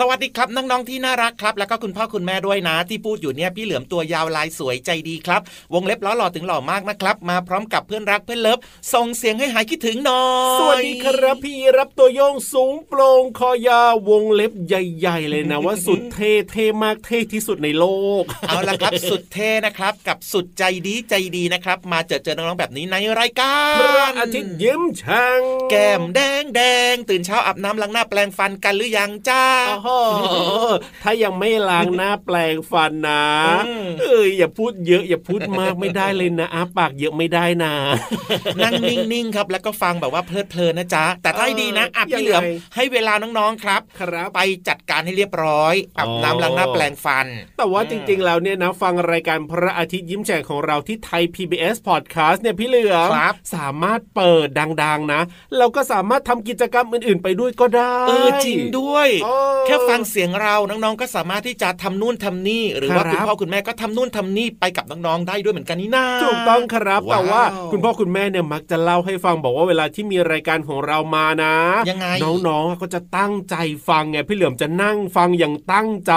[0.00, 5.40] สวัสดีครับน้องๆที่น่ารักครับ แล้วก็คุณพ่อคุณแม่ด้วยนะ ที่พูดอยู่เนี่ยพี่เหลือมตัวยาวลายสวยใจดีครับ
[5.74, 8.58] วงเล็บล้อหล่อถึงหล่อมากนะครับ มาพร้อมกับเพื่อนรักเพื่อนเลิฟ
[8.94, 17.86] ส่งเสียงให้หายคิดถึงหน่อยสวัสดีครับพี่รับตัวโยงสูงโปร่งคอยาวงเล็บใหญ่ ๆ เลยนะว่าสุดเท่เท่มากเท่ที่สุดในโล
[18.20, 25.40] ก เอาละครับสุดเท่นะครับ กับสุดใจดีใจดีนะครับ มาเจอเจอน้องๆแบบนี้ในรายการพระอาทิตย์ยิ้มช่าง
[25.70, 26.60] แก้มแดงแด
[26.92, 29.44] งตื่นเช้าอาบน้ำล้างหน้าแปลงฟันกันหรือยังจ้า
[31.02, 33.24] ถ้ายังไม่ล้างหน้าแปลงฟันนะ
[34.00, 37.72] เอ้ยอย่าพูดเยอะอย่าพูดมากไม่ได้เลยนะอาปากเยอะไม่ได้นะ
[38.62, 38.72] นั่ง
[39.12, 42.42] นิ่งๆครับแล้วก็ฟังแบบว่าเพลิดเพลินนะจ๊ะ แต่ถ้าดีนะอับพี่เหลือม
[42.74, 47.26] ให้เวลาน้องๆครับครับไปจัดการให้เรียบร้อยอาบน้ำล้างหน้าแปลงฟัน
[47.56, 53.10] แต่ว่าจริง ๆ แล้วเนี่ยนะฟังรายการพระอาทิตย์ยิ้มแฉ่งของเราที่ไทย PBS Podcast เนี่ยพี่เหลือม
[53.54, 54.48] สามารถเปิด
[54.82, 55.20] ดัง ๆ นะ
[55.58, 59.08] เราก็สามารถทำกิจกรรมอื่น ๆ ไปด้วยก็ได้เออจริงด้วย
[59.66, 67.42] แค่ฟังเสียงเราน้องๆก็สามารถที่จะทำนู่นทำนี่ หรือว่าคุณพ่อคุณแม่ก็ทำนู่นทำนี่ไปกับน้องๆได้ด้วยเหมือนกันนี่นาถูกต้องครับแต่ว่า
[67.72, 71.54] คุณพ่อคุณแม่เนี่ยมักจะเล่าให้ฟังบอกว่าเวลาที่มีรายการของเรามานะ
[71.90, 72.06] ยังไง
[72.46, 73.56] น้องๆก็จะตั้งใจ
[73.88, 76.14] ฟังไงพี่เหลือมจะนั่งฟังอย่างตั้งใจ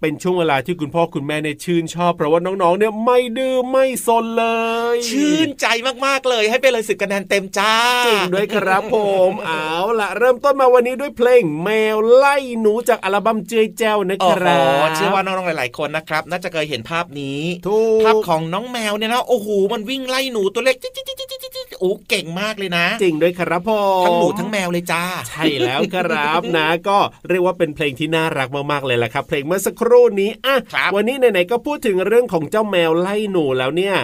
[0.00, 4.46] เป็นช่วงเวลาที่คุณพ่อคุณแม่เนี่ยชื่นชอบเพราะว่าน้องๆเนี่ยไม่ดื้อไม่ซนเล
[4.94, 5.66] ย ชื่นใจ
[6.06, 7.74] มากๆเลยให้ไปเลยสิบคะแนนเต็มจ้า
[8.06, 8.96] จริงด้วยครับผ
[9.28, 17.40] มเอาละเริ่มต้นมาวันนี้ด้วยเพลงแมวไล่หนูจากอัลบั้มเจยแจ้วนะครับเชื่อว่าน้องๆหลาย ๆคนนะครับ น่าจะเคยเห็นภาพนี้
[18.04, 20.92] ภาพของน้องแมวเนี่ยนะโอ้โหมันวิ่งไล่หนูตัวเล็กจิ๊ด
[21.80, 26.98] โอ้เก่งมากเลยนะ จริงด้วยครับพ่อทั้งหนูทั้งแมวเลยจ้า ใช่แล้วครับนะ ก็
[27.28, 30.56] เรียกว่าเป็นเพลงที่น่ารักมากๆเลยแหละครับ เพลงเมื่อสักครู่นี้อะ
[30.94, 33.96] วันนี้ไหนๆก็พูดถึงเรื่องของเจ้าแมวไล่หนูแล้วเนี่ย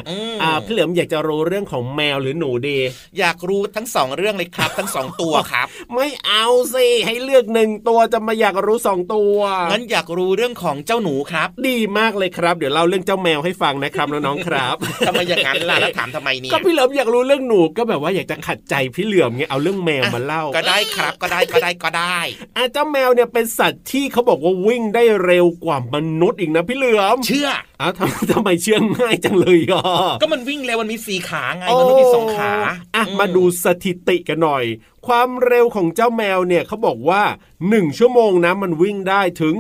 [0.43, 2.79] อ่าพี่เหลือมอยากจะรู้เรื่องของแมวหรือหนูดี
[3.19, 9.37] อยากรู้ทั้งสองเรื่องเลยครับ ทั้งสองตัวครับ ไม่เอาสิให้เลือกหนึ่งตัวจะมาอยากรู้สองตัว
[9.71, 22.19] งั้นอยากรู้เรื่องของเจ้าหนูครับ ดีมากเลยครับ เดี๋ยวเล่าเรื่องเจ้าแมวให้ฟังนะครับน้องๆครับทำไมอย่างนั้นล่ะแล้วถามทำไมเนี่ยก็พี่เหลิมอยากรู้เรื่องหนูก็แบบว่าอยากจะขัดใจพี่เหลือมไงเอาเรื่องแมวมาเล่า ก็ได้ครับก็ได้ก็ได้ก็ได้
[22.57, 27.49] อาเจ้าแมวเนี่ยเป็นสัตว์ที่เขาบอกว่าวิ่งได้เร็วกว่ามนุษย์อีกนะพี่เหลือมเชื่อ
[27.83, 27.93] อ้าว
[28.31, 29.83] ทำไมเชื่อง่ายจังเลยอะ
[30.23, 32.53] ก็มันวิ่งเร็วมันมีสี่ขาไงมนุษย์มีสองขา
[32.97, 34.65] อะมาดูสถิติกันหน่อย
[35.09, 37.23] ความเร็วของเจ้าแมวเนี่ยเขาบอกว่า
[37.61, 39.55] 1 ชั่วโมงนะมันวิ่งได้ถึง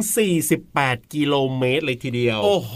[0.58, 2.74] 48 กิโลเมตรเลยทีเดียว โอ้โห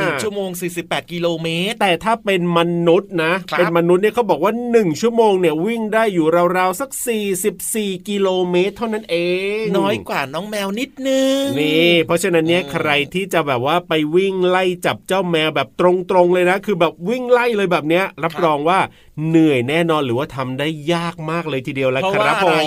[0.00, 0.50] หนึ่งชั่วโมง
[0.80, 6.26] 48 กิโลเมตร แต่ถ้าเป็นมนุษย์นะ เป็นมนุษย์เนี่ยเขาบอกว่า 1 ชั่วโมงเนี่ยวิ่งได้อยู่
[6.58, 6.90] ราวๆสัก
[7.50, 9.16] 44 กิโลเมตร เท่านั้นเอ
[9.62, 15.82] ง น้อยกว่าน้องแมวนิดนึงนี่ เพราะฉะนั้นเนี่ยใครที่จะแบบว่าไปวิ่งวิ่งไล่จับเจ้าแมวแบบต
[16.14, 18.78] รงๆเลยนะ คือแบบวิ่งไล่เลยแบบเนี้ย รับรองว่า
[19.28, 22.66] เหนื่อยแน่นอนหรือว่าทำได้ยากมากเลยทีเดียวแหละครับผม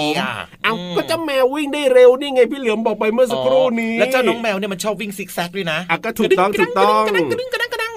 [0.63, 7.03] เอาก็เจ้าแมววิ่งได้เร็วนี่ไงพี่เหลือมบอกไปเมื่อสักครู่นี้ แล้วเจ้าน้องแมวเนี่ยมันชอบวิ่งซิกแซกด้วยนะอะก็ถูกต้องถูกต้อง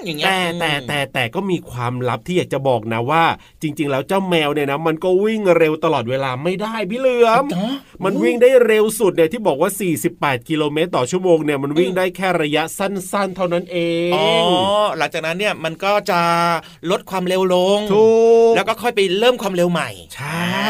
[0.05, 3.23] อย่างเงี้ยแต่แต่แต่แต่ก็มีความลับที่อยากจะบอกนะว่า
[3.61, 7.43] จริง ๆ แล้วเจ้าแมวเนี่ยนะมันก็วิ่งเร็วตลอดเวลาไม่ได้พี่เหลือม
[8.03, 9.71] มันวิ่งได้เร็วสุดเนี่ยที่บอกว่า
[10.09, 13.77] 48 กิโลเมตรต่อชั่วโมงเนี่ยมันวิ่งได้แค่ระยะสั้น ๆ เท่านั้นเอ
[14.09, 14.25] งอ๋อ
[14.97, 16.19] หลังจากนั้นเนี่ยมันก็จะ
[16.91, 18.07] ลดความเร็วลงถู
[18.49, 20.65] กแล้วก็ค่อยไปเริ่มความเร็วใหม่ ใช่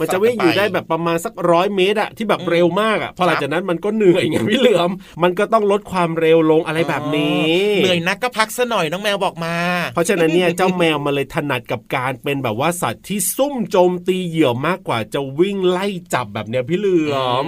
[0.00, 4.90] มันจะวิ่งอยู่ได้แบบประมาณสักร้อยเมตรอะที่แบบเร็วมากอะพอหลังจากนั้นมันก็เหนื่อยไงพี่เหลือม
[5.22, 7.50] มันก็ต้องลดความเร็วลงอะไรแบบนี้
[7.82, 9.54] เหนื่อยนักก็พักซะหน่อยน้องแมวบอกมา
[9.94, 17.44] เพราะฉะนั้นเนี่ยเจ้าแมวมาเลยถนัดกับการเป็นแบบว่าสัตว์ที่ซุ่มโจมตีเหยื่อมากกว่าจะวิ่งไล่จับแบบเนี้ยพี่เหลือม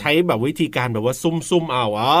[0.00, 2.14] ใช้แบบวิธีการแบบว่าซุ่มซุ่มเอาอ๋อ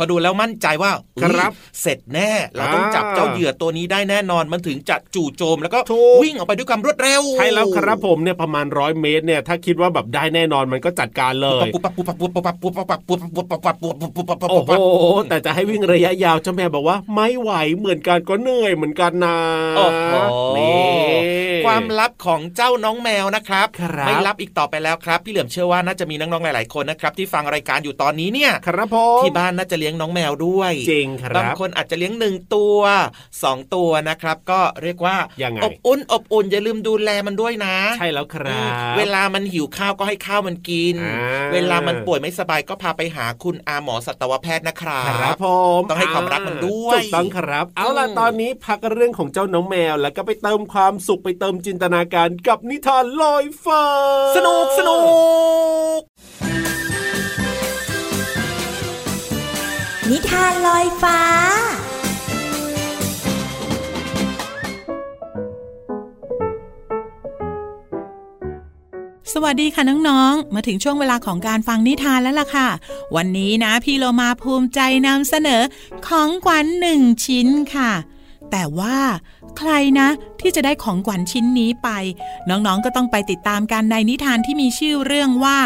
[0.00, 0.90] พอดูแล้วมั่นใจว่า
[1.22, 5.78] ครับเสร็จแน่ เราต้องจับเจ้าเหยื่อตัวนี้ได้แน่นอนมันถึงจะจู่โจมแล้วก็
[6.22, 13.18] วิ่งออกไปด้วยความรวดเร็วใช่แล้วครับผมเนี่ยประมาณร้อยเมตรเนี่ยถ้าคิดว่าแบบได้แน่นอนมันก็จัดการเลยปุ๊บปั๊บปุ๊บปั๊บปุ๊บปั๊บปุ๊บปั๊บปุ๊บ
[13.50, 19.38] ปั๊บปุ๊บปั๊บปุ๊บปั๊บปุ๊บปั๊บโอ้โหแต่จะให้วิ่งระยะยาวเจ้าแม่บอกว่าไม่ไหวเหมือนกันก็เหนื่อยเหมือนกันนะ
[19.76, 20.14] โอ้โห
[21.66, 23.68] ความลับของเจ้าน้องแมวนะครับ
[24.06, 32.78] ไม่ลับอีกต่อไปแล้วครับ พี่เหลือมเชื่อว่าน่าจะมีน้องๆหลาย ๆคนนะครับ ที่ฟังรายการอยู่ตอนนี้เนี่ยครับผมที่บ้านน่าจะเลี้ยงน้องแมวด้วยจริงครับบางคนอาจจะเลี้ยงหนึ่งตัว
[33.42, 35.16] สองตัวนะครับ ก็เรียกว่า
[35.64, 40.96] อบอุ่นอบอุ่นอย่าลืมดูแลมันด้วยนะ ใช่แล้วครับ เวลามันหิวข้าวก็ให้ข้าวมันกิน
[41.52, 45.46] เวลามันป่วยไม่สบายก็พาไปหาคุณอาหมอสัตวแพทย์นะครับครับผ
[45.78, 53.84] มต้องให้ความรักมันด้วยถูกต้องครับเอาล่ะตอนนี้พักเรื่องของเจ้าน้องแมว แล้วก็ไปเติมความสุขไปเติมจินตนาการกับนิทานลอยฟ้า
[54.36, 54.98] สนุกสนุ
[55.98, 56.00] ก
[60.10, 61.20] นิทานลอยฟ้า
[69.36, 72.68] สวัสดีค่ะน้องๆ มาถึงช่วงเวลาของการฟังนิทานแล้วล่ะค่ะ
[73.16, 75.62] วันนี้นะพี่โลมาภูมิใจนำเสนอ
[76.08, 77.92] ของขวัญหนึ่งชิ้นค่ะ
[78.50, 78.98] แต่ว่า
[79.58, 79.70] ใคร
[80.00, 80.08] นะ
[80.40, 81.88] ที่จะได้ของขวัญชิ้นนี้ไป
[82.48, 85.58] น้องๆก็ต้องไปติดตามกันในนิทานที่มีชื่อเรื่องว่า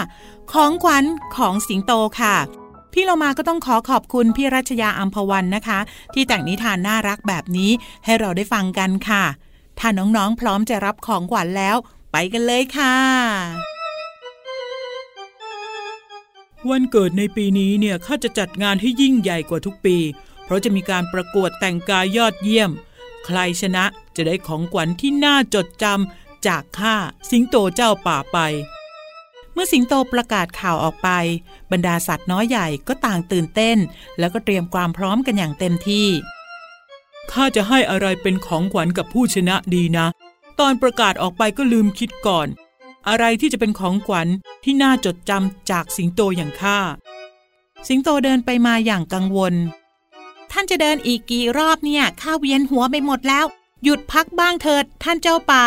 [0.52, 1.04] ของขวัญ
[1.36, 2.36] ของสิงโตค่ะ
[2.92, 5.78] พี่เรามาก็ต้องขอขอบคุณพี่รัชยาอัมพวันนะคะ
[6.14, 7.70] ที่แต่งนิทานน่ารักแบบนี้
[8.04, 9.24] ให้เราได้ฟังกันค่ะ
[9.78, 11.78] ถ้าน้องๆพร้อมจะรับของขวัญแล้ว
[12.12, 12.96] ไปกันเลยค่ะ
[16.70, 19.96] วันเกิดในปีนี้เนี่ยข้าจะจัดงานให้ยิ่งใหญ่กว่าทุกปี
[20.44, 22.70] เพราะจะมีการประกวดแต่งกายยอดเยี่ยม
[23.24, 23.84] ใครชนะ
[24.16, 26.94] จะได้ของขวัญที่น่าจดจำจากข้า
[27.30, 28.38] สิงโตเจ้าป่าไป
[29.52, 31.08] เมื่อสิงโตประกาศข่าวออกไป
[31.70, 33.78] บรรดาสัตว์น้อยใหญ่ก็ต่างตื่นเต้น
[34.18, 36.08] แล้วก็เตรียมความพร้อมกันอย่างเต็มที่
[37.32, 40.06] ข้าจะให้อะไรเป็นของขวัญกับผู้ชนะดีนะ
[40.60, 42.48] ตอนประกาศออกไปก็ลืมคิดก่อน
[43.08, 44.28] อะไรที่จะเป็นของขวัญ
[44.64, 46.78] ที่น่าจดจำจากสิงโตอย่างข้า
[47.88, 49.54] สิงโตเดินไปมาอย่างกังวล
[50.50, 53.46] ท่านจะเดินอีกกี่รอบเนี่ยข้าเวียนหัวไปหมดแล้ว
[53.84, 55.64] หยุดพักบ้างเถิดท่านเจ้าป่า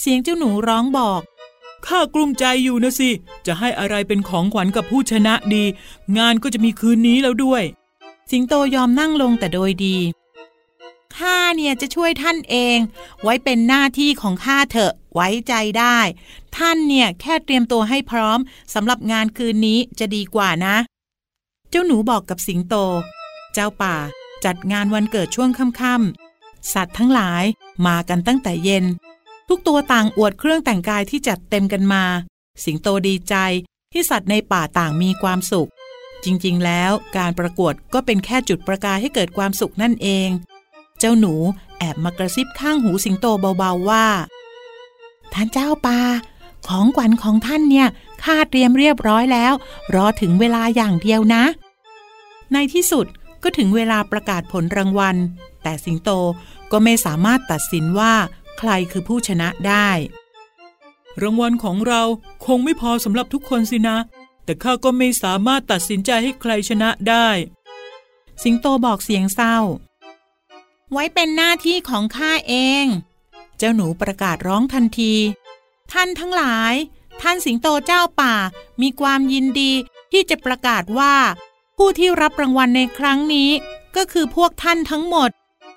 [0.00, 1.20] เสียงเจ้าหนูร้องบอก
[1.86, 3.10] ข้ากลุ้มใจอยู่นะสิ
[3.46, 5.64] จะให้อะไรเป็นของขวัญกับผู้ชนะดี
[6.18, 7.62] งานก็จะมีคืนนี้แล้วด้วย
[8.30, 9.96] สิงโตยอมนั่งลงแต่โดยดี
[11.18, 12.78] ข้าเนี่ยจะช่วยท่านเอง
[13.22, 15.98] ไว้เป็นหน้าที่ของข้าเถอะ ไว้ใจได้
[16.56, 18.38] ท่านเนี่ยแค่เตรียมตัวให้พร้อม
[18.74, 20.76] สำหรับงานคืนนี้จะดีกว่านะ
[21.70, 22.74] เจ้าหนูบอกกับสิงโต
[23.54, 23.96] เจ้าป่า
[24.44, 27.44] จัดงานวันเกิดช่วงค่ำๆสัตว์ทั้งหลาย
[27.86, 28.84] มากันตั้งแต่เย็น
[29.48, 32.04] ทุกตัวต่างอวดเครื่องแต่งกายที่จัดเต็มกันมา
[32.64, 33.34] สิงโตดีใจ
[33.92, 35.68] ที่สัตว์ในป่าต่างมีความสุข
[36.24, 40.28] จริงๆ แล้วการประกวดก็เป็นแค่จุดประกายให้เกิดความสุขนั่นเอง
[41.04, 41.34] เจ้าหนู
[41.78, 43.26] แอบมากระซิบข้างหูสิงโต
[43.58, 44.06] เบาๆว่า
[45.32, 46.00] ท่านเจ้าป่า
[46.68, 47.88] ของขวัญของท่านเนี่ย
[48.24, 49.52] ข้าเตรียมเรียบร้อยแล้ว
[49.94, 51.44] รอถึงเวลาอย่างเดียวนะ
[52.52, 53.06] ในที่สุด
[53.42, 55.16] ก็ถึงเวลาประกาศผลรางวัล
[55.62, 56.10] แต่สิงโต
[56.72, 58.14] ก็ไม่สามารถตัดสินว่า
[58.58, 59.88] ใครคือผู้ชนะได้
[61.22, 62.02] รางวัลของเรา
[62.46, 63.96] คงไม่พอสำหรับทุกคนสินะ
[64.44, 67.28] แต่ข้าก็ไม่สามารถตัดสินใจให้ใครชนะได้
[68.42, 69.58] สิงโตบอกเสียงเศร้า
[70.92, 72.86] ไว้เป็นหน้าที่ของข้าเอง
[73.58, 75.14] เจ้าหนูประกาศร้องทันที
[75.92, 76.74] ท่านทั้งหลาย
[77.22, 78.34] ท่านสิงโตเจ้าป่า
[78.82, 79.72] มีความยินดี
[80.12, 81.14] ที่จะประกาศว่า
[81.76, 83.50] ผู้ที่รับรางวัลในครั้งนี้
[83.96, 85.30] ก็คือพวกท่านทั้งหมด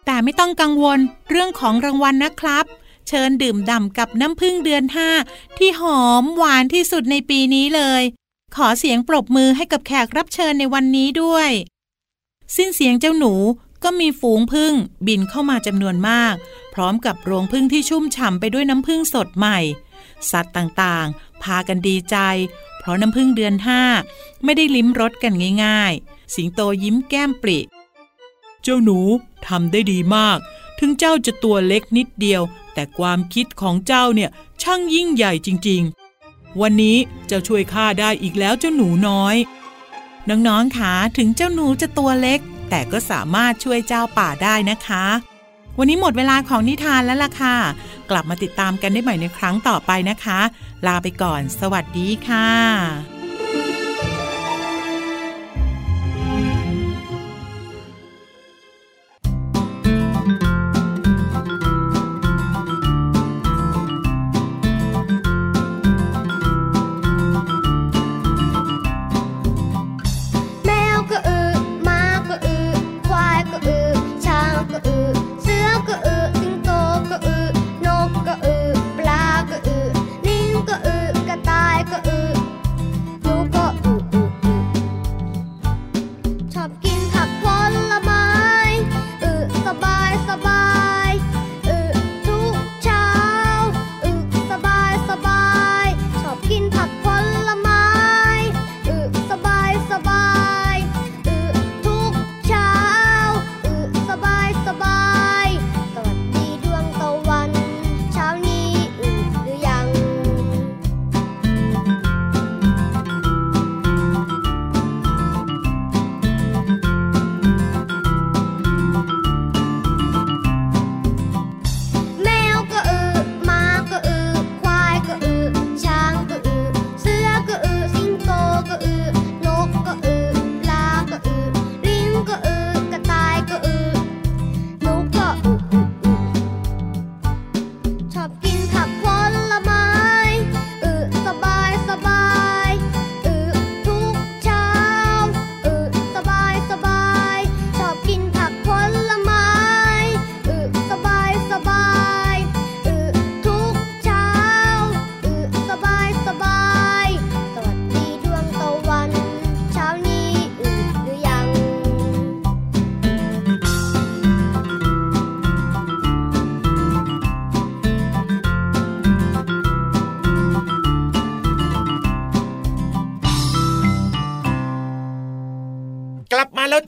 [0.06, 2.66] แต่ไม่ต้องกังวลเรื่องของรางวัลนะครับ
[3.08, 5.10] เชิญดื่มด่ำกับน้ำพึ่งเดือนห้า
[5.58, 8.02] ที่หอมหวานที่สุดในปีนี้เลย
[8.56, 11.50] ขอเสียงปรบมือให้กับแขกรับเชิญในวันนี้ด้วย
[12.56, 13.34] สิ้นเสียงเจ้าหนู
[13.86, 14.74] ก็มีฝูงพึ่ง
[15.08, 16.36] บินเข้ามาจำนวนมาก
[16.74, 19.60] พร้อมกับโรงพึ่งที่ชุ่มฉ่ำไปด้วยน้ำพึ่งสดใหม่
[20.32, 22.18] สัตว์ต่างๆ พากันดีใจ
[22.78, 23.82] เพราะน้ำพึ่งเดือนห้า
[24.44, 27.60] ไม่ได้ลิ้มรสกันง่ายๆ สิงโตยิ้มแก้มปริ
[28.64, 29.00] เจ้าหนู
[29.48, 30.38] ทำได้ดีมาก
[30.80, 32.42] ถึงเจ้าจะตัวเล็กนิดเดียว
[32.74, 34.30] แต่ความคิดของเจ้าเนี่ย
[34.62, 39.36] ช่างยิ่งใหญ่จริงๆ วันนี้เจ้าช่วยข้าได้อีกแล้วเจ้าหนูน้อย
[40.30, 42.40] น้องๆคะถึงเจ้าหนูจะตัวเล็ก
[42.70, 45.06] แต่ก็สามารถช่วยเจ้าป่าได้นะคะ
[45.80, 47.56] วันนี้หมดเวลาของนิทานแล้วล่ะค่ะ
[48.10, 50.40] กลับมาติดตามกันได้ใหม่ในครั้งต่อไปนะคะ
[50.88, 53.15] ลาไปก่อน สวัสดีค่ะ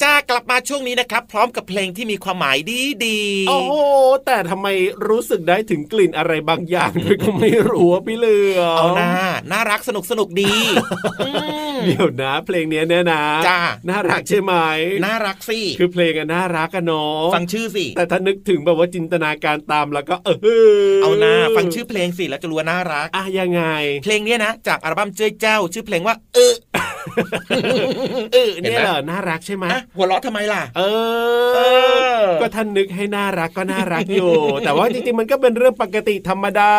[0.04, 3.74] จ้ากลับมาช่วงนี้นะครับ พร้อมกับเพลงที่มีความหมายดีดีโอ้โห
[4.26, 4.68] แต่ทำไม
[5.08, 9.12] รู้สึกได้ถึงกลิ่นอะไรบางอย่างด้วยก็ไม่รู้ว่าพี่เหลือมเอาหน้า
[9.52, 10.54] น่ารักสนุกสนุกดี
[11.26, 11.32] อื
[11.76, 14.54] มเดี๋ยวนะ เพลงเนี้ยเนี่ยนะจ้าน่ารักใช่ไหม
[15.06, 23.64] น่ารักสิคือเพลงอะน่ารักอะเนาะฟังชื่อสิแต่ถ้านึกถึงแบบว่าจินตนาการตามแล้วก็เออเอาหน้าฟังชื่อเพลงสิแล้วจะรู้ว่าน่ารักอะยังไง
[24.04, 26.54] เพลงเนี้ยนะ จากอัลบั้มเจ้ยเจ้า ชื่อเพลงว่าเออ
[28.34, 30.82] เออเห็นเนี่ยไหมเหรอน่ารักใช่ไหมอะหัวเราะทำไมล่ะเอ
[31.56, 31.60] เอ
[32.18, 34.32] ออ ก็ท่านนึกให้น่ารักก็น่ารักอยู่
[34.66, 36.74] แต่ว่าจริงๆมันก็เป็นเรื่องปกติธรรมดา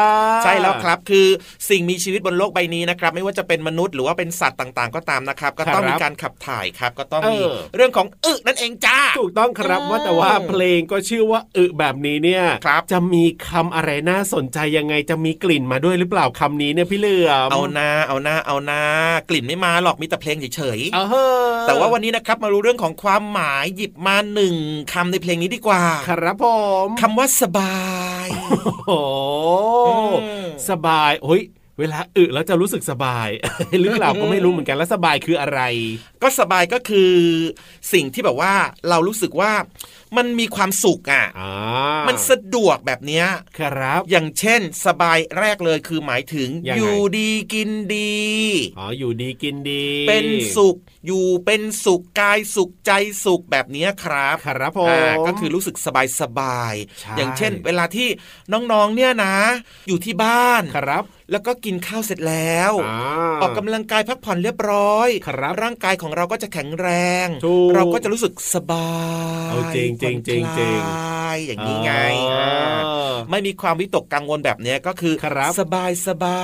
[0.44, 1.26] ใช่แล้วครับ คือ
[1.70, 7.40] สิ่งมีชีวิตบนโลกใบนี้นะครับ ไม่ว่าจะเป็นมนุษย์หรือว่าเป็นสัตว์ต่างๆ ก็ตามนะครับ ก็ต้องครับมีการขับถ่ายครับ ก็ต้องเออมี
[7.76, 18.82] เรื่องของอึนั่นเองจ้า ถูกต้องครับอืมว่าแต่ว่าเพลงก็ชื่อว่าอึแบบนี้เนี่ยครับจะมีคำอะไรน่าสนใจยังไงจะมีกลิ่นมาด้วยหรือเปล่าคำนี้เนี่ยพี่เหลือมเอาหน้าเอาหน้าเอาหน้า
[19.28, 20.98] กลิ่นไม่มาหรอกมีแต่เพลงเฉยเอ
[21.44, 24.54] อๆแต่ว่าวันนี้นะครับมารู้เรื่องของความหมายหยิบมาหนึ่ง
[24.92, 26.46] คำในเพลงนี้ดีกว่า ครับผ
[26.86, 27.78] มคำว่าสบา
[28.24, 28.92] ย โอ้โห
[29.88, 29.92] อื
[30.44, 31.42] มสบายโอ้ย
[31.78, 33.28] เวลาอึแล้วจะรู้สึกสบาย
[33.80, 35.60] หรือเปล่าก็ไม่รู้เหมือนกันแล้วสบายคืออะไร
[36.22, 37.12] ก็สบายก็คือ
[37.92, 38.52] สิ่งที่แบบว่า
[38.88, 39.52] เรารู้สึกว่า
[40.16, 41.52] มันมีความสุขอะอ่า
[42.08, 43.26] มันสะดวกแบบเนี้ย
[43.58, 48.18] ครับ อย่างเช่น สบายแรกเลยคือหมายถึงยังไงอยู่ดีกินดี
[48.78, 52.92] อ๋ออยู่ดีกินดี เป็นสุขอยู่เป็นสุขกายสุขใจ
[53.24, 58.08] สุขแบบเนี้ยครับครับผอ่ามก็คือรู้สึกสบายสบายๆใช่อย่างเช่น เวลาที่
[58.52, 59.36] น้องๆเนี่ยนะ
[59.88, 62.98] อยู่ที่บ้านครับแล้วก็กินข้าวเสร็จแล้วอ่า
[63.40, 66.88] ออกกำลังกายพักผ่อนเรียบร้อยครับร่างกายของเราก็จะแข็งแร
[67.24, 68.90] งถูกเราก็จะรู้สึกสบา
[69.48, 71.92] ย เอาจริงจริงจริงจริงผ่อนคลายอย่างนี้ไง
[72.32, 76.42] อ่าอ่าไม่มีความวิตกกังวลแบบเนี้ยก็คือครับสบายสบา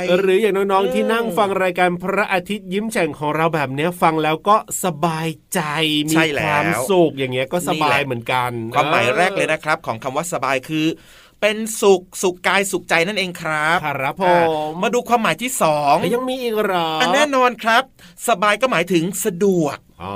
[0.00, 5.60] ยหรืออย่างน้องอืมๆที่นั่งฟังรายการพระอาทิตย์ยิ้มแฉ่งของเราแบบเนี้ยฟังแล้วก็สบายใจ
[6.06, 10.86] มีใช่แล้วความสุขอย่างเงี้ยก็สบายเหมือนกันความหมายแรกเลยนะครับ ของคำว่าสบายคือ
[11.40, 17.82] เป็นสุขสุขกายสุขใจนั่นเองครับครับผอ่ามมาดูความหมายที่สองแล้วยังมีอีกเหรออันแน่นอนครับ
[18.28, 20.12] สบายก็หมายถึงสะดวกอ๋อ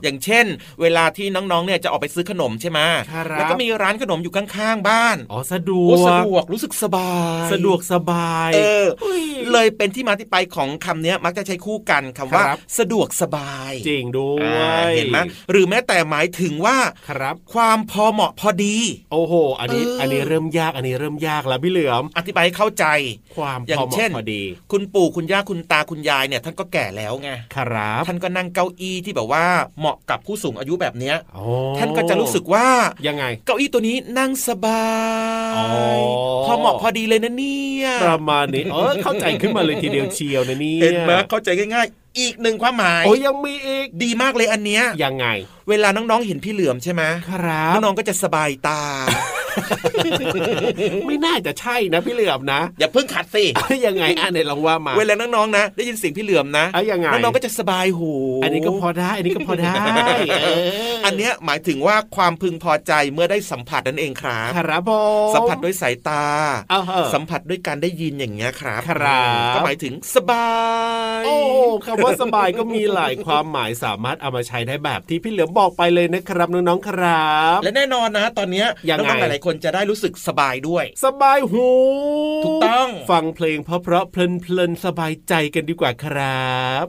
[0.00, 0.46] อ่าอย่างเช่น
[0.82, 2.80] เวลาที่น้องๆเนี่ยจะออกไปซื้อขนมใช่ไหม
[3.12, 7.14] ครับแล้วก็มีร้านขนมอยู่ข้างๆบ้านอ๋อสะดโอ้วสะกดวกรู้สึกสบา
[7.44, 8.86] ย สะดวกสบายเออ
[9.52, 15.18] เลยเป็นที่มาที่ไปของคำเนี้ยมักจะใช้คู่กันคำว่าครับสะดวกสบาย จริงด้วอ่ายเห็นไหม
[15.50, 16.76] หรือแม้แต่หมายถึงว่า
[17.08, 18.76] ครับ ความพอเหมาะพอดี
[19.12, 22.84] โอ้โห อันนี้เอออัอันนี้เริ่มยากอันนี้เริ่มยากแล้วพี่เหลือมอธิบายให้เข้าใจ
[23.36, 24.42] ความอย่าพองเหเช่มาะนพอดี
[24.72, 29.44] คุณปู่คุณย่าคุณตาคุณยายเนี่ย ท่านก็แก่แล้วไงครับท่านก็นั่งเก้าอี้ที่แบบว่า
[29.78, 31.42] เหมาะกับผู้สูงอายุแบบเนี้ยโอ้
[31.78, 32.66] ท่านก็จะรู้สึกว่า
[33.08, 34.84] ยังไง เก้าอี้ตัวนี้นั่งสบา
[35.52, 35.66] ยอ๋อ
[36.46, 45.26] พอเหมาะพอดีเลยนะเนี่ยประมาณนี้เออเข้าใจขึ้นมาเลยทีเดียวเชียวนะเนี่ยเห็นไหมเข้าใจง่ายๆ อีกหนึ่งความหมายโอ้ยยังมีอีกดีมากเลยอันเนี้ยยังไง
[45.70, 48.80] เวลาน้องๆเห็นพี่เหลือมใช่ไหมครับน้องๆก็จะสบายตา
[51.06, 53.44] ไม่น่าจะใช่นะพี่เหลือมนะ อย่าเพิ่งขัดสิ
[53.86, 58.12] ยังไงอะเนี่ยลองว่ามา เวลาน้องๆนะ ได้ยินเสียงพี่เหลือมนะอะยังไงน้องๆก็จะสบายหู
[58.44, 59.82] อันนี้ก็พอได้ อันนี้ก็พอได้
[60.30, 64.90] เอออันเนี้ยหมายถึงว่าความพึงพอใจเมื่อได้สัมผัสนั่นเองครับครับผ
[65.30, 66.24] มสัมผัสด้วยสายตา
[66.70, 70.50] เอาเหอะสัมผัสด้วยการได้ยินอย่างเงี้ยครับครับก็หมายถึงสบา
[71.20, 71.36] ย โอ้
[71.86, 81.68] คำว่าสบายก็มีหลายความหมายสามารถเอามาใช้ได้แบบที่พี่เหลือมบอกไปเลยนะครับน้องๆครับ และแน่นอนนะ ตอนเนี้ยยังไงน้องๆหลายๆคนจะได้รู้สึกสบายด้วย สบายหู
[82.44, 86.86] ถูกต้องฟังเพลงเพราะๆเพลินๆสบายใจกันดีกว่าครับ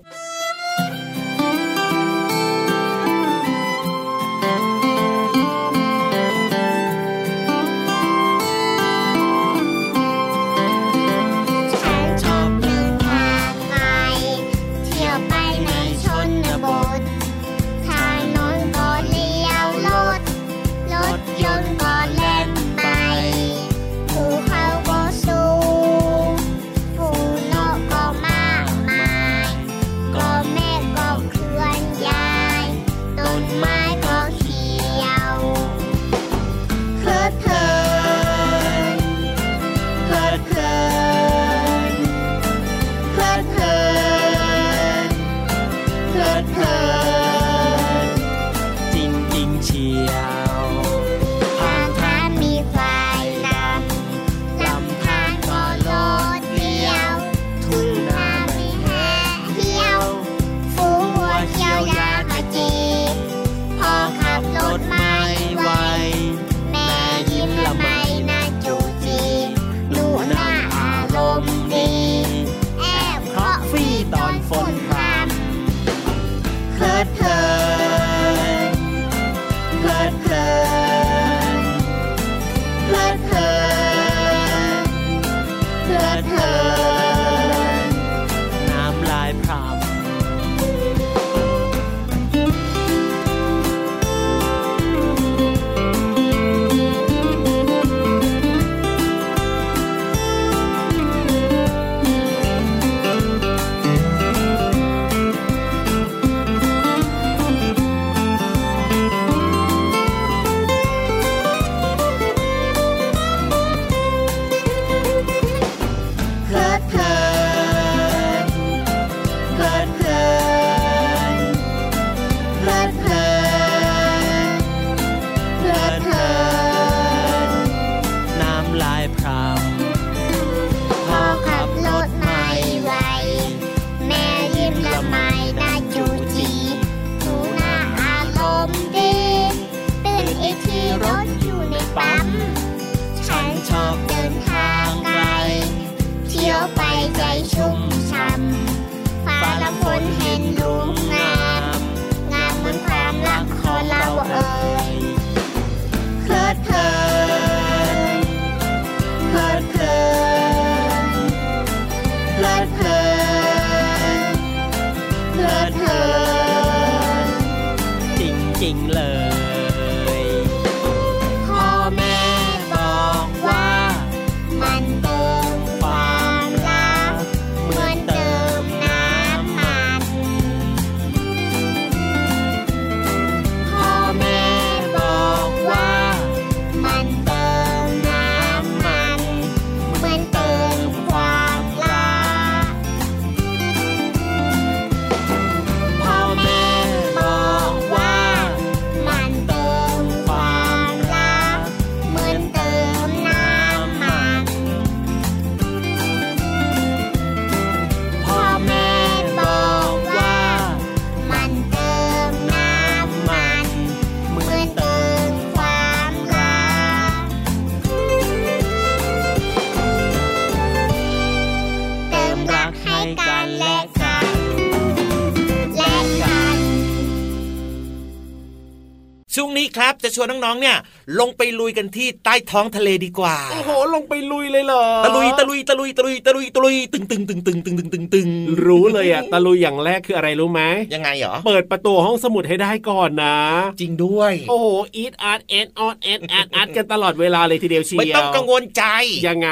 [230.21, 230.77] วนน้องๆเนี่ย
[231.19, 238.27] ลงไปลุยกันที่ใต้ท้องทะเลดีกว่า โอ้โห ลงไปลุยเลยเหรอ ตะลุยตะลุยตะลุยตะลุยตะลุยตะลุยตึงตึงตึงตึงตึงตึงตึงตึง
[238.65, 240.61] รู้เลยอะตะลุยอย่างแรกคืออะไรรู้ไหม
[240.93, 243.37] ยังไงเหรอ เปิดประตูห้องสมุดให้ได้ก่อนนะ
[243.79, 248.83] จริงด้วย โอ้โหเอี๊ยดอ๊าดเอี๊ยดออดเอี๊ยดแอ๊ดอัดกันตลอดเวลาเลยทีเดียวเชียวไม่ต้องกังวลใจ
[249.27, 249.51] ยังไง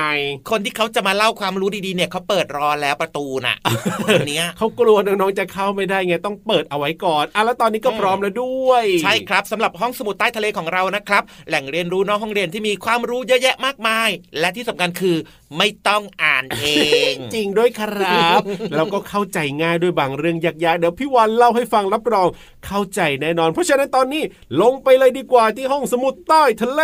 [0.50, 3.58] คนที่เขาจะมาเล่าความรู้ดีๆเนี่ยเขาเปิดรอแล้วประตูน่ะ
[4.06, 15.18] วันเนี้ยเขากลัวน้องๆจะเข้าไม่ได้ไงต้องเปิดเอาไว้ก่อนอะแล้วตอนนี้ก็พร้อมแล้วด้วย ใช่ครับสำหรับห้องสมุดใต้ทะเลของเรานะครับแหล่งเรียนรู้นอกห้องเรียนที่มีความรู้เยอะแยะมากมาย และที่สำคัญคือ
[15.58, 16.66] ไม่ต้องอ่านเอ
[17.12, 18.42] ง จริงด้วยครับ
[18.76, 22.28] แล้วก็เข้าใจง่ายด้วยบางเรื่องยากๆเดี๋ยวพี่วันเล่าให้ฟังรับรอง
[22.66, 24.24] เข้าใจแน่นอน เพราะฉะนั้นตอนนี้
[24.62, 26.82] ลงไปเลยดีกว่าที่ห้องสมุดใต้ทะเล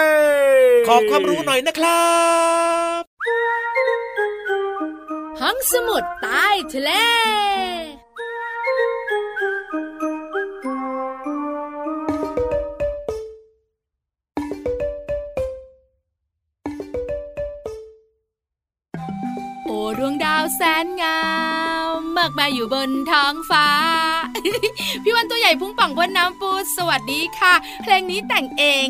[0.88, 2.10] ขอความรู้หน่อยนะครั
[3.00, 3.02] บ
[5.42, 6.92] ห้องสมุดใต้ทะเล
[19.66, 21.20] โอ้ดวงดาวแสนงา
[21.98, 23.68] มมากมายอยู่บนท้องฟ้า
[25.04, 27.54] พี่วันตัวใหญ่พุ่งป่องบนน้ำปูสวัสดีค่ะ
[27.84, 28.88] เพลงนี้แต่งเอง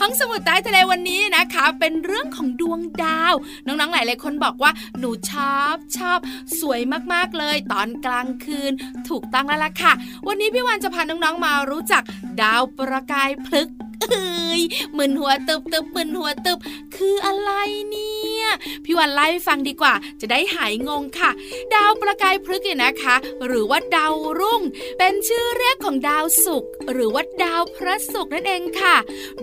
[0.00, 3.34] ห้องสมุดใต้ทะเลวันนี้นะคะ เป็นเรื่องของดวงดาว
[3.66, 6.18] น้องๆหลายๆคนบอกว่าหนูชอบชอบ
[6.60, 6.80] สวย
[7.12, 8.72] มากๆเลย ตอนกลางคืน
[9.08, 9.92] ถูกตั้งแล้วล่ะค่ะ
[10.26, 12.02] วันนี้พี่วันจะพาน้องๆมารู้จัก
[12.42, 13.68] ดาวประกายพลึก
[14.12, 14.62] เอ้ย
[14.96, 16.58] มึนหัวตึบตึบมึนหัวตึบ
[16.96, 17.50] คืออะไร
[17.90, 18.46] เนี่ย
[18.84, 21.30] พี่วันไล่ให้ฟังดีกว่า จะได้หายงงค่ะ
[21.74, 24.62] ดาวประกายพฤกษ์เนี่ยนะคะ หรือว่าดาวรุ่ง
[24.98, 28.96] เป็นชื่อเรียกของดาวศุกร์หรือว่าดาวพระศุกร์นั่นเองค่ะ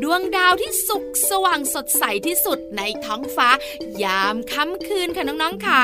[0.04, 3.50] ดวงดาวที่สุกสว่างสดใสที่สุดในท้องฟ้า
[4.04, 5.82] ยามค่ำคืนค่ะน้องๆค่ะ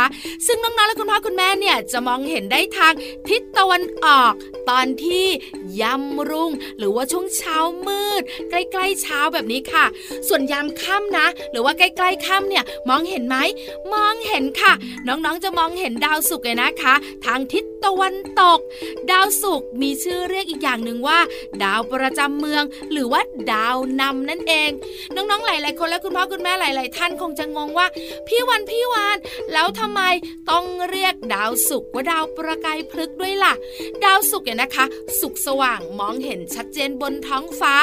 [0.48, 2.94] ซึ่งน้องๆและคุณพ่อคุณแม่เนี่ยจะมองเห็นได้ทาง
[3.30, 4.34] ทิศตะวันออก
[4.70, 5.28] ตอนที่
[5.82, 9.86] ยำรุ่ง หรือว่าช่วงเช้ามืดใกล้กล้ๆเช้าแบบนี้ค่ะ
[10.28, 13.38] ส่วนยามค่ำนะ หรือว่าใกล้ๆค่ำเนี่ยมองเห็นไหม
[13.94, 14.74] มองเห็นค่ะ
[15.08, 16.94] น้องๆจะมองเห็นดาวศุกร์เลยนะคะ
[17.26, 18.60] ทางทิศตะวันตก
[19.12, 21.20] ดาวศุกร์มีชื่อเรียกอีกอย่างหนึ่งว่า
[21.64, 23.22] ดาวประจำเมือง หรือว่า
[23.54, 24.70] ดาวนำนั่นเอง
[25.16, 27.88] น้องๆหลาย ๆ คนและคุณพ่อคุณแม่หลาย ๆ ท่านคงจะงงว่า
[28.28, 29.18] พี่วันพี่วาน
[29.54, 30.02] แล้วทำไม
[30.52, 33.54] ต้องเรียกดาวศุกร์ว่าดาวประกายพฤกด้วยล่ะ
[34.06, 34.86] ดาวศุกร์เนี่ยนะคะ
[35.20, 37.74] สุกสว่างมองเห็นชัดเจนบนท้องฟ้า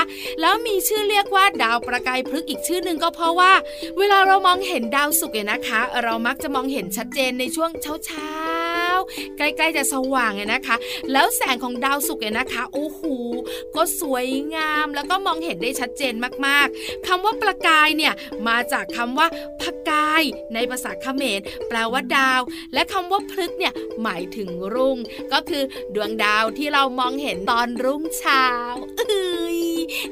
[0.41, 3.53] แล้วมีชื่อเรียกว่าดาวประกายพฤกอีกชื่อหนึ่งก็เพราะว่า
[3.99, 8.64] เวลาเรามองเห็นดาวศุกร์เนี่ยนะคะ เรามักจะมองเห็นชัดเจนในช่วงเช้า
[9.19, 10.77] ๆใกล้ๆจะสว่างเนี่ยนะคะ
[11.13, 13.01] แล้วแสงของดาวศุกร์เนี่ยนะคะโอ้โห
[13.77, 16.15] ก็สวยงามแล้วก็มองเห็นได้ชัดเจน
[16.47, 18.15] มากๆคำว่าประกายเนี่ย
[18.49, 19.27] มาจากคำว่า
[19.61, 20.23] พกาย
[20.55, 22.41] ในภาษาเขมรแปลว่าดาว
[22.75, 24.99] และคำว่าพลึกเนี่ยหมายถึงรุ่ง
[25.33, 25.63] ก็คือ
[25.95, 28.45] ดวงดาวที่เรามองเห็นตอนรุ่งเช้า
[28.97, 29.54] เอ้ย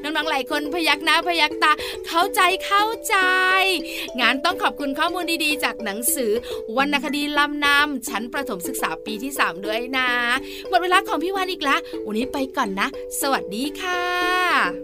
[0.01, 1.71] น้องๆหลายคนพยักหน้าพยักตา
[2.07, 3.15] เข้าใจเข้าใจ
[4.19, 6.31] งานต้องขอบคุณข้อมูลดีๆ จากหนังสือ
[6.77, 10.09] วรรณคดีลำนำชั้นประถมศึกษาปีที่ 3 ด้วยนะ
[10.69, 12.87] หมดเวลาของพี่วานอีกละวันนี้ไปก่อนนะ
[13.21, 14.82] สวัสดีค่ะ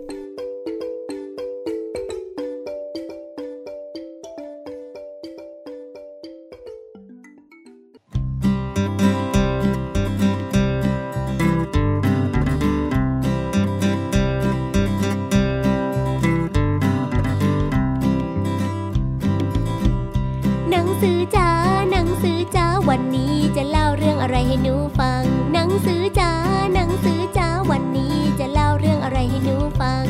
[29.80, 30.06] ฟัง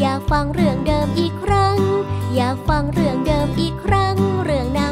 [0.00, 1.76] อยากฟังเรื่องเดิมอีกครั้ง
[2.34, 4.91] อยากฟังเรื่องเดิมอีกครั้ง เรื่องนา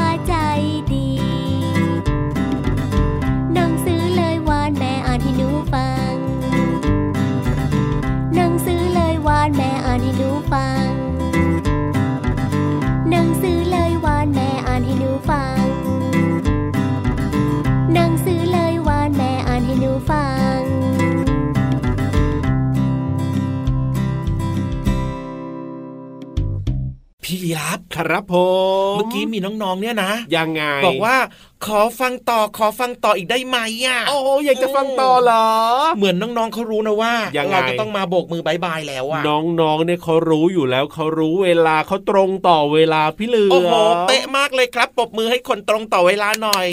[27.51, 28.35] พี่รับครับผ
[28.93, 31.15] มเมื่อกี้มีน้องๆเนี่ยนะยังไงบอกว่า
[31.67, 35.47] ขอฟังต่อขอฟังต่ออีกได้ไหมอะโอ้อยากจะฟังต่อเหรอ
[35.97, 43.73] เหมือนน้องๆเขารู้นะว่ายังไงเราจะต้องมาโบกมือบายบายแล้วอะน้องๆเนี่ยเขารู้อยู่แล้วเขารู้เวลาเขาตรงต่อเวลาพี่เหลือโอ้โห
[44.07, 46.67] เป๊ะมากเลยครับปรบมือให้คนตรงต่อเวลาหน่อย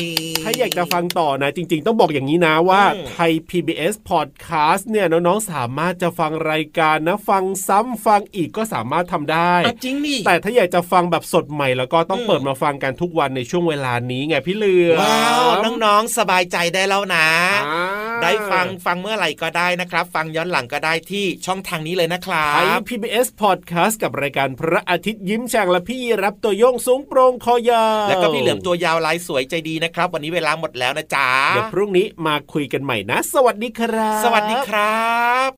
[0.44, 15.49] ถ้าอยากจะฟังต่อนะ จริง ๆ ต้องบอกอย่างนี้นะว่าอืมไทย PBS Podcast เนี่ยน้องๆสามารถจะฟังรายการนะฟังซ้ำฟังอีกก็สามารถทำได้อะจริงนี่แต่ถ้าอยากจะฟังแบบสดใหม่แล้วก็ต้องอืมเปิดมาฟังกันทุกวันในช่วงเวลานี้ไงพี่เหลือว้าว
[15.85, 17.27] น้องๆสบายใจได้แล้วนะ
[17.69, 35.09] อ่าได้ฟังฟังเมื่อไหร่ก็ได้นะครับ ฟังย้อนหลังก็ได้ที่ช่องทางนี้เลยนะครัไทยบ PBS Podcast กับรายการพระอาทิตย์ยิ้มแฉ่งและพี่รับตัวโยงสูงโปรงคอยาวแล้วก็พี่เหลือมตัวยาวลายสวยใจดีนะครับ วันนี้เวลาหมดแล้วนะจ๊ะเดี๋ยวพรุ่งนี้มาคุยกันใหม่นะ สวัสดีครับ สวัสดีครั
[35.49, 35.58] บ